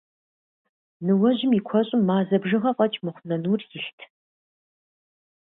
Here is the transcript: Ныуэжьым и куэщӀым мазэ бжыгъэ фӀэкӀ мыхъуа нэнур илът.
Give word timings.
Ныуэжьым 1.05 1.51
и 1.57 1.61
куэщӀым 1.67 2.01
мазэ 2.07 2.37
бжыгъэ 2.41 2.71
фӀэкӀ 2.77 2.99
мыхъуа 3.03 3.25
нэнур 3.29 3.59
илът. 3.75 3.99